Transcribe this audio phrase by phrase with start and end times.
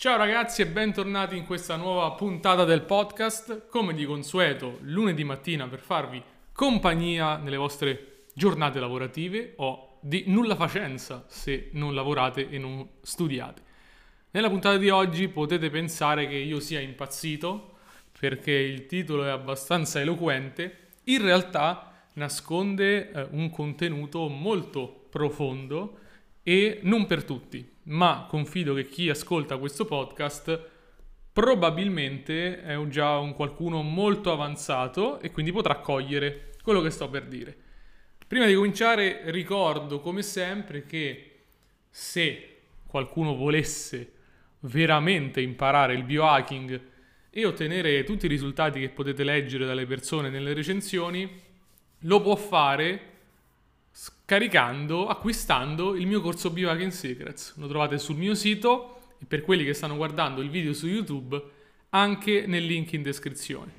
[0.00, 3.66] Ciao ragazzi e bentornati in questa nuova puntata del podcast.
[3.66, 10.56] Come di consueto, lunedì mattina per farvi compagnia nelle vostre giornate lavorative o di nulla
[10.56, 13.62] facenza se non lavorate e non studiate.
[14.30, 17.74] Nella puntata di oggi potete pensare che io sia impazzito
[18.18, 20.92] perché il titolo è abbastanza eloquente.
[21.04, 25.98] In realtà nasconde eh, un contenuto molto profondo
[26.42, 30.68] e non per tutti ma confido che chi ascolta questo podcast
[31.32, 37.26] probabilmente è già un qualcuno molto avanzato e quindi potrà cogliere quello che sto per
[37.26, 37.56] dire.
[38.26, 41.30] Prima di cominciare ricordo come sempre che
[41.88, 44.12] se qualcuno volesse
[44.60, 46.80] veramente imparare il biohacking
[47.30, 51.28] e ottenere tutti i risultati che potete leggere dalle persone nelle recensioni,
[52.00, 53.08] lo può fare
[53.90, 57.56] scaricando, acquistando il mio corso Biohacking Secrets.
[57.56, 61.42] Lo trovate sul mio sito e per quelli che stanno guardando il video su YouTube
[61.90, 63.72] anche nel link in descrizione.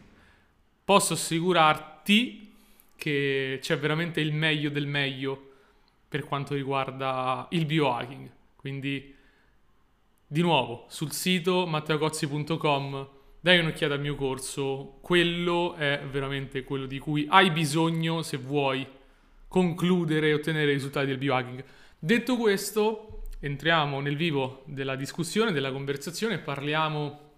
[0.83, 2.53] Posso assicurarti
[2.95, 5.49] che c'è veramente il meglio del meglio
[6.07, 8.29] per quanto riguarda il biohacking.
[8.55, 9.15] Quindi
[10.27, 16.99] di nuovo sul sito matteocozzi.com dai un'occhiata al mio corso, quello è veramente quello di
[16.99, 18.85] cui hai bisogno se vuoi
[19.51, 21.61] concludere e ottenere i risultati del biohacking.
[21.99, 27.31] Detto questo, entriamo nel vivo della discussione, della conversazione parliamo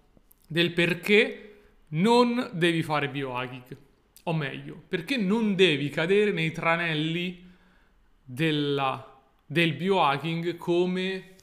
[0.46, 1.54] del perché
[1.88, 3.76] non devi fare biohacking.
[4.24, 7.50] O meglio, perché non devi cadere nei tranelli
[8.22, 11.34] della, del biohacking come,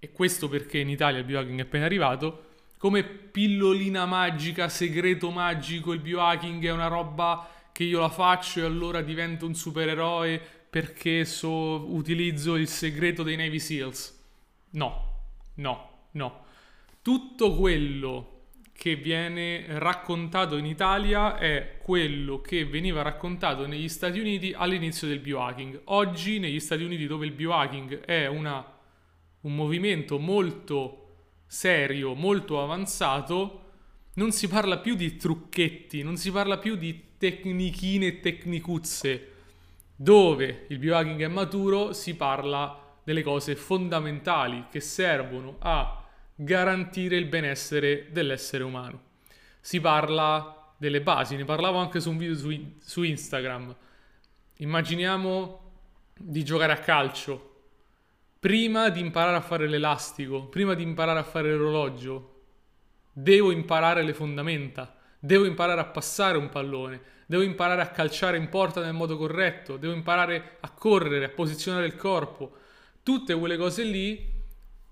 [0.00, 2.46] e questo perché in Italia il biohacking è appena arrivato,
[2.78, 7.48] come pillolina magica, segreto magico, il biohacking è una roba
[7.80, 13.36] che io la faccio e allora divento un supereroe perché so, utilizzo il segreto dei
[13.36, 14.22] Navy SEALs.
[14.72, 15.22] No,
[15.54, 16.44] no, no.
[17.00, 24.52] Tutto quello che viene raccontato in Italia è quello che veniva raccontato negli Stati Uniti
[24.54, 25.80] all'inizio del biohacking.
[25.84, 28.62] Oggi negli Stati Uniti dove il biohacking è una,
[29.40, 31.06] un movimento molto
[31.46, 33.70] serio, molto avanzato,
[34.16, 39.28] non si parla più di trucchetti, non si parla più di tecnichine e tecnicuzze.
[39.94, 46.02] Dove il biohacking è maturo si parla delle cose fondamentali che servono a
[46.34, 49.02] garantire il benessere dell'essere umano.
[49.60, 53.76] Si parla delle basi, ne parlavo anche su un video su, su Instagram.
[54.56, 55.72] Immaginiamo
[56.16, 57.48] di giocare a calcio.
[58.40, 62.44] Prima di imparare a fare l'elastico, prima di imparare a fare l'orologio,
[63.12, 68.48] devo imparare le fondamenta devo imparare a passare un pallone, devo imparare a calciare in
[68.48, 72.56] porta nel modo corretto, devo imparare a correre, a posizionare il corpo.
[73.02, 74.32] Tutte quelle cose lì,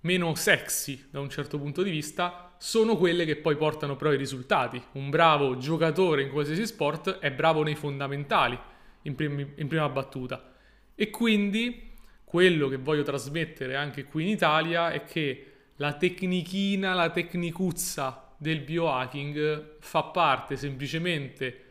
[0.02, 4.16] meno sexy da un certo punto di vista, sono quelle che poi portano però i
[4.16, 4.80] risultati.
[4.92, 8.58] Un bravo giocatore in qualsiasi sport è bravo nei fondamentali,
[9.02, 10.52] in, prim- in prima battuta.
[10.94, 11.92] E quindi
[12.24, 18.60] quello che voglio trasmettere anche qui in Italia è che la tecnichina, la tecnicuzza del
[18.60, 21.64] biohacking fa parte semplicemente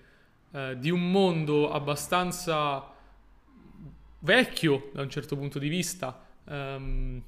[0.51, 2.93] eh, di un mondo abbastanza
[4.19, 7.23] vecchio da un certo punto di vista, ehm,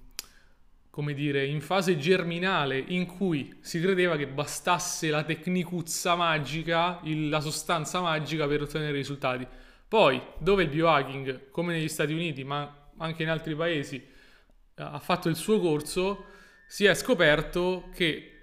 [0.90, 7.30] come dire, in fase germinale in cui si credeva che bastasse la tecnicuzza magica, il,
[7.30, 9.48] la sostanza magica per ottenere risultati.
[9.88, 14.06] Poi, dove il biohacking, come negli Stati Uniti, ma anche in altri paesi,
[14.76, 16.26] ha fatto il suo corso,
[16.68, 18.39] si è scoperto che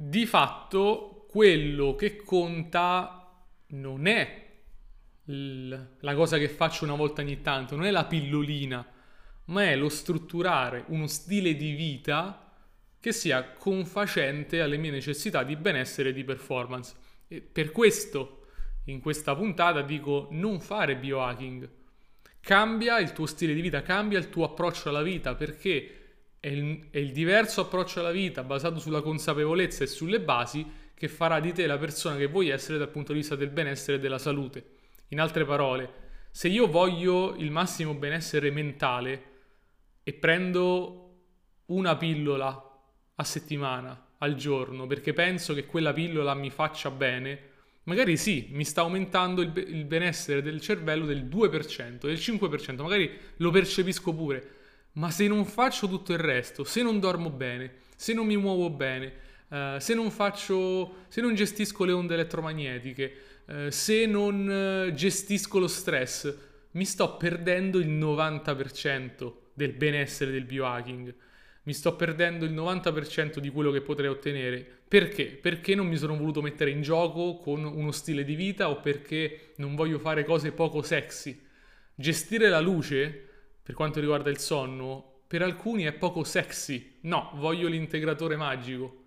[0.00, 3.28] di fatto quello che conta
[3.70, 4.46] non è
[5.24, 8.86] la cosa che faccio una volta ogni tanto, non è la pillolina,
[9.46, 12.54] ma è lo strutturare uno stile di vita
[13.00, 16.94] che sia confacente alle mie necessità di benessere e di performance.
[17.26, 18.46] E per questo
[18.84, 21.68] in questa puntata dico non fare biohacking.
[22.38, 25.97] Cambia il tuo stile di vita, cambia il tuo approccio alla vita perché
[26.40, 31.08] è il, è il diverso approccio alla vita basato sulla consapevolezza e sulle basi che
[31.08, 34.00] farà di te la persona che vuoi essere dal punto di vista del benessere e
[34.00, 34.76] della salute.
[35.08, 39.22] In altre parole, se io voglio il massimo benessere mentale
[40.02, 41.04] e prendo
[41.66, 42.80] una pillola
[43.14, 47.40] a settimana, al giorno, perché penso che quella pillola mi faccia bene,
[47.84, 53.50] magari sì, mi sta aumentando il, benessere del cervello del 2%, del 5%, magari lo
[53.50, 54.57] percepisco pure,
[54.98, 58.68] ma se non faccio tutto il resto, se non dormo bene, se non mi muovo
[58.68, 59.12] bene,
[59.48, 63.16] eh, se non faccio, se non gestisco le onde elettromagnetiche,
[63.46, 66.36] eh, se non eh, gestisco lo stress,
[66.72, 71.14] mi sto perdendo il 90% del benessere del biohacking.
[71.68, 74.66] mi sto perdendo il 90% di quello che potrei ottenere.
[74.88, 75.26] Perché?
[75.26, 79.52] Perché non mi sono voluto mettere in gioco con uno stile di vita o perché
[79.56, 81.38] non voglio fare cose poco sexy.
[81.94, 83.27] Gestire la luce,
[83.68, 87.00] per quanto riguarda il sonno, per alcuni è poco sexy.
[87.02, 89.02] No, voglio l'integratore magico.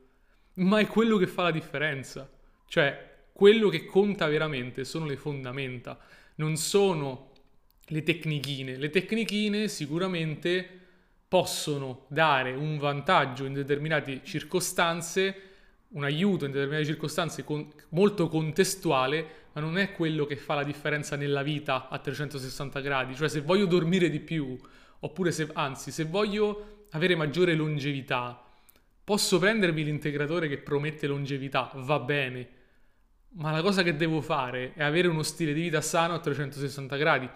[0.57, 2.29] Ma è quello che fa la differenza.
[2.67, 5.97] Cioè, quello che conta veramente sono le fondamenta,
[6.35, 7.31] non sono
[7.85, 8.77] le tecnichine.
[8.77, 10.69] Le tecnichine sicuramente
[11.27, 15.41] possono dare un vantaggio in determinate circostanze,
[15.87, 20.63] un aiuto in determinate circostanze con, molto contestuale, ma non è quello che fa la
[20.63, 23.15] differenza nella vita a 360 gradi.
[23.15, 24.57] Cioè se voglio dormire di più,
[24.99, 28.41] oppure se, anzi, se voglio avere maggiore longevità,
[29.03, 32.49] posso prendermi l'integratore che promette longevità, va bene,
[33.33, 36.95] ma la cosa che devo fare è avere uno stile di vita sano a 360
[36.97, 37.29] gradi,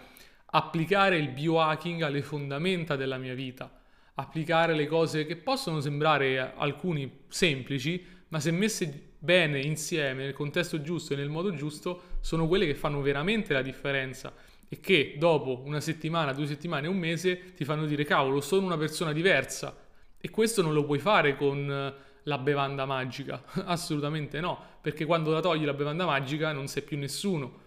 [0.46, 3.70] applicare il biohacking alle fondamenta della mia vita
[4.18, 10.80] applicare le cose che possono sembrare alcuni semplici, ma se messe bene insieme nel contesto
[10.80, 14.34] giusto e nel modo giusto, sono quelle che fanno veramente la differenza
[14.68, 18.76] e che dopo una settimana, due settimane, un mese ti fanno dire cavolo, sono una
[18.76, 19.76] persona diversa.
[20.18, 25.40] E questo non lo puoi fare con la bevanda magica, assolutamente no, perché quando la
[25.40, 27.64] togli la bevanda magica non sei più nessuno,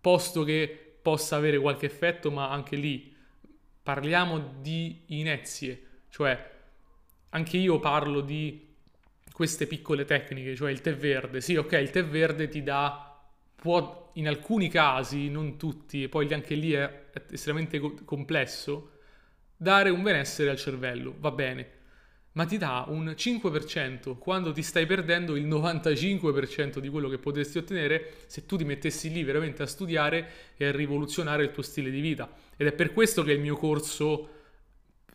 [0.00, 3.14] posto che possa avere qualche effetto, ma anche lì
[3.82, 6.50] parliamo di inezie, cioè,
[7.30, 8.69] anche io parlo di
[9.40, 11.40] queste piccole tecniche, cioè il tè verde.
[11.40, 13.18] Sì, ok, il tè verde ti dà,
[13.56, 18.98] può in alcuni casi, non tutti, e poi anche lì è estremamente complesso,
[19.56, 21.70] dare un benessere al cervello, va bene,
[22.32, 27.56] ma ti dà un 5% quando ti stai perdendo il 95% di quello che potresti
[27.56, 30.28] ottenere se tu ti mettessi lì veramente a studiare
[30.58, 32.30] e a rivoluzionare il tuo stile di vita.
[32.58, 34.39] Ed è per questo che il mio corso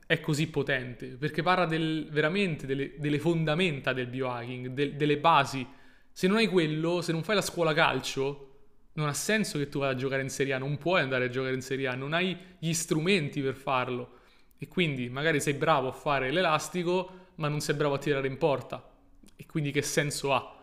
[0.05, 5.65] è così potente, perché parla del, veramente delle, delle, fondamenta del biohacking, de, delle basi.
[6.11, 8.51] Se non hai quello, se non fai la scuola calcio,
[8.93, 11.29] non ha senso che tu vada a giocare in Serie A, non puoi andare a
[11.29, 14.19] giocare in Serie A, non hai gli strumenti per farlo.
[14.57, 18.37] E quindi magari sei bravo a fare l'elastico, ma non sei bravo a tirare in
[18.37, 18.87] porta.
[19.35, 20.55] E quindi che senso ha?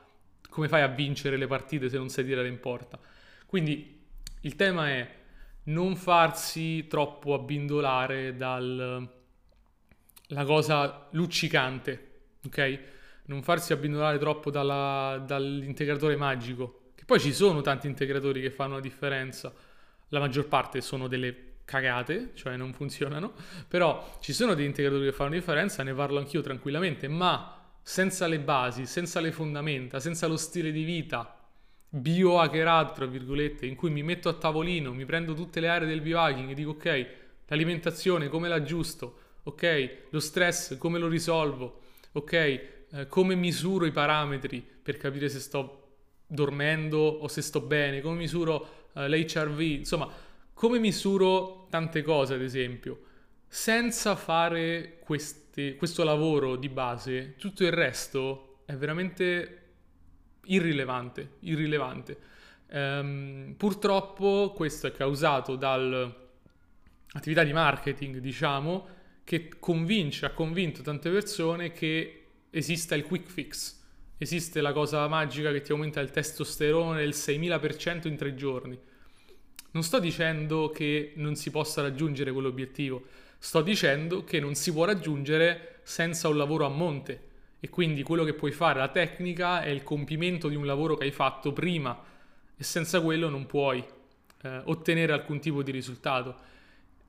[0.49, 2.99] Come fai a vincere le partite se non sai tirare in porta?
[3.45, 4.01] Quindi
[4.43, 5.15] il tema è
[5.65, 9.21] non farsi troppo abbindolare dal
[10.33, 12.11] la cosa luccicante,
[12.47, 12.81] ok?
[13.27, 18.75] Non farsi abbindolare troppo dalla, dall'integratore magico, che poi ci sono tanti integratori che fanno
[18.75, 19.53] la differenza,
[20.09, 23.33] la maggior parte sono delle cagate, cioè non funzionano,
[23.69, 28.27] però ci sono degli integratori che fanno la differenza, ne parlo anch'io tranquillamente, ma senza
[28.27, 31.37] le basi, senza le fondamenta, senza lo stile di vita
[31.95, 36.01] biohackerato, tra virgolette, in cui mi metto a tavolino, mi prendo tutte le aree del
[36.01, 37.07] biohacking e dico ok,
[37.49, 39.99] l'alimentazione come l'aggiusto, ok?
[40.11, 41.81] Lo stress, come lo risolvo,
[42.13, 42.33] ok?
[42.33, 45.79] Eh, come misuro i parametri per capire se sto
[46.27, 50.11] dormendo o se sto bene, come misuro eh, l'HRV, insomma,
[50.53, 53.05] come misuro tante cose, ad esempio.
[53.49, 59.59] Senza fare questi, questo lavoro di base, tutto il resto è veramente
[60.45, 62.31] irrilevante, irrilevante.
[62.73, 71.73] Um, purtroppo questo è causato dall'attività di marketing, diciamo, che convince, ha convinto tante persone
[71.73, 73.81] che esista il quick fix,
[74.19, 78.79] esiste la cosa magica che ti aumenta il testosterone del 6000% in tre giorni.
[79.73, 83.05] Non sto dicendo che non si possa raggiungere quell'obiettivo,
[83.39, 88.25] sto dicendo che non si può raggiungere senza un lavoro a monte e quindi quello
[88.25, 91.97] che puoi fare, la tecnica, è il compimento di un lavoro che hai fatto prima
[92.57, 93.83] e senza quello non puoi
[94.43, 96.37] eh, ottenere alcun tipo di risultato.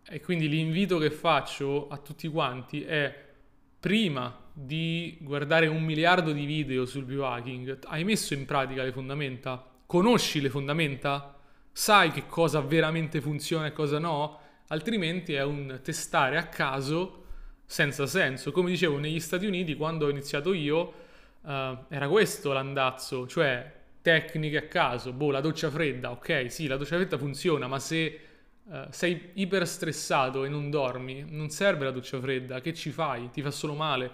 [0.08, 3.32] E quindi l'invito che faccio a tutti quanti è
[3.80, 9.66] prima di guardare un miliardo di video sul biohacking, hai messo in pratica le fondamenta?
[9.86, 11.38] Conosci le fondamenta?
[11.72, 14.40] Sai che cosa veramente funziona e cosa no?
[14.68, 17.24] Altrimenti è un testare a caso
[17.66, 18.52] senza senso.
[18.52, 20.94] Come dicevo, negli Stati Uniti, quando ho iniziato io,
[21.42, 21.50] uh,
[21.90, 25.14] era questo l'andazzo, cioè tecniche a caso.
[25.14, 28.20] Boh, la doccia fredda, ok, sì, la doccia fredda funziona, ma se
[28.66, 33.30] uh, sei iper stressato e non dormi, non serve la doccia fredda, che ci fai?
[33.30, 34.12] Ti fa solo male.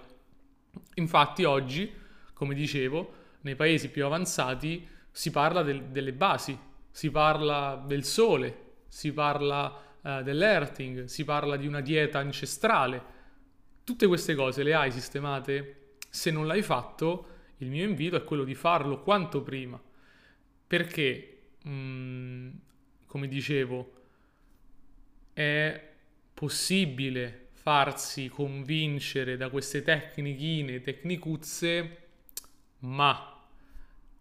[0.96, 1.92] Infatti oggi,
[2.34, 6.58] come dicevo, nei paesi più avanzati si parla del, delle basi,
[6.92, 13.18] si parla del sole, si parla uh, dell'earthing, si parla di una dieta ancestrale.
[13.84, 15.96] Tutte queste cose le hai sistemate?
[16.10, 17.28] Se non l'hai fatto,
[17.58, 19.82] il mio invito è quello di farlo quanto prima.
[20.68, 22.50] Perché, mh, mm,
[23.06, 23.99] come dicevo,
[25.40, 25.82] è
[26.34, 31.98] possibile farsi convincere da queste tecnichine, tecnicuzze,
[32.80, 33.42] ma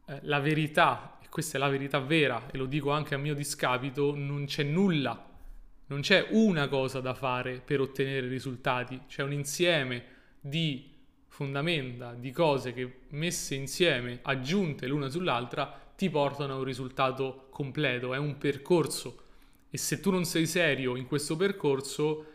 [0.07, 3.35] eh, la verità, e questa è la verità vera, e lo dico anche a mio
[3.35, 5.29] discapito, non c'è nulla,
[5.87, 10.05] non c'è una cosa da fare per ottenere risultati, c'è un insieme
[10.41, 10.89] di
[11.27, 18.15] fondamenta, di cose che messe insieme, aggiunte l'una sull'altra, ti portano a un risultato completo,
[18.15, 19.23] è un percorso
[19.71, 22.27] e se tu non sei serio in questo percorso,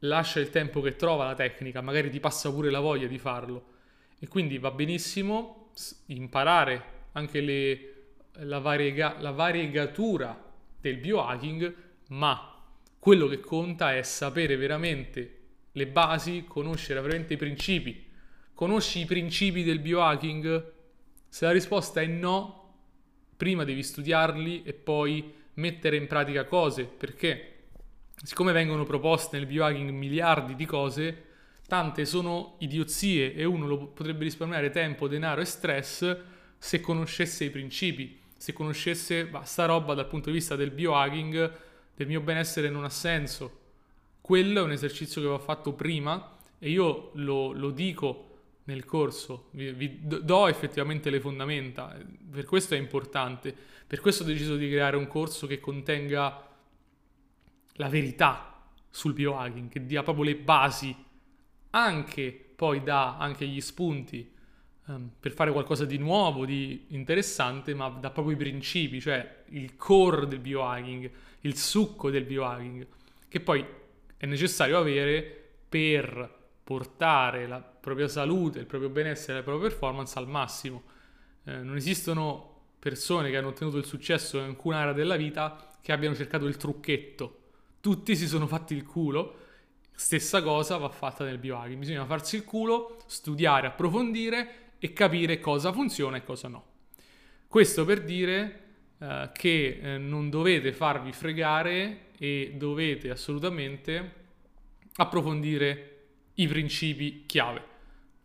[0.00, 3.72] lascia il tempo che trova la tecnica, magari ti passa pure la voglia di farlo.
[4.18, 5.70] E quindi va benissimo
[6.06, 7.94] imparare anche le,
[8.38, 11.74] la, variega, la variegatura del biohacking,
[12.08, 12.62] ma
[12.98, 15.38] quello che conta è sapere veramente
[15.72, 18.06] le basi, conoscere veramente i principi.
[18.54, 20.72] Conosci i principi del biohacking?
[21.28, 22.62] Se la risposta è no,
[23.36, 27.54] prima devi studiarli e poi mettere in pratica cose, perché
[28.22, 31.22] siccome vengono proposte nel biohacking miliardi di cose,
[31.66, 36.16] tante sono idiozie e uno lo potrebbe risparmiare tempo, denaro e stress
[36.58, 41.58] se conoscesse i principi, se conoscesse bah, sta roba dal punto di vista del biohacking,
[41.94, 43.60] del mio benessere non ha senso.
[44.20, 48.33] Quello è un esercizio che va fatto prima e io lo, lo dico
[48.64, 51.96] nel corso, vi, vi, do effettivamente le fondamenta,
[52.30, 53.54] per questo è importante,
[53.86, 56.48] per questo ho deciso di creare un corso che contenga
[57.74, 60.96] la verità sul biohacking, che dia proprio le basi,
[61.70, 64.32] anche poi dà anche gli spunti
[64.86, 69.76] um, per fare qualcosa di nuovo, di interessante, ma dà proprio i principi, cioè il
[69.76, 72.86] core del biohacking, il succo del biohacking,
[73.28, 73.62] che poi
[74.16, 80.28] è necessario avere per portare la propria salute, il proprio benessere, la propria performance al
[80.28, 80.82] massimo.
[81.44, 85.92] Eh, non esistono persone che hanno ottenuto il successo in alcuna area della vita che
[85.92, 87.42] abbiano cercato il trucchetto
[87.84, 89.40] tutti si sono fatti il culo.
[89.94, 95.70] Stessa cosa va fatta nel biohacking, bisogna farsi il culo, studiare, approfondire e capire cosa
[95.70, 96.64] funziona e cosa no.
[97.46, 98.60] Questo per dire
[98.98, 104.12] eh, che eh, non dovete farvi fregare e dovete assolutamente
[104.94, 107.72] approfondire i principi chiave.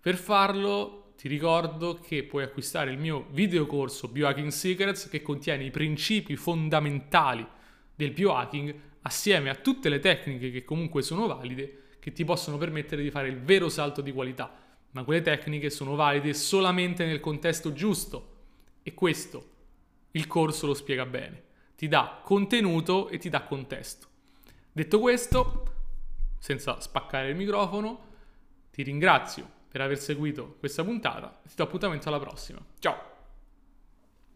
[0.01, 5.72] Per farlo ti ricordo che puoi acquistare il mio videocorso Biohacking Secrets che contiene i
[5.72, 7.46] principi fondamentali
[7.94, 13.03] del biohacking assieme a tutte le tecniche che comunque sono valide, che ti possono permettere
[13.03, 14.50] di fare il vero salto di qualità.
[14.91, 18.38] Ma quelle tecniche sono valide solamente nel contesto giusto.
[18.82, 19.50] E questo
[20.12, 21.44] il corso lo spiega bene.
[21.75, 24.08] Ti dà contenuto e ti dà contesto.
[24.72, 25.74] Detto questo,
[26.39, 28.08] senza spaccare il microfono,
[28.72, 32.60] ti ringrazio per aver seguito questa puntata ti do appuntamento alla prossima.
[32.80, 33.09] Ciao!